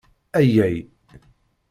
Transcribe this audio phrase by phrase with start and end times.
[0.37, 0.77] Ayyay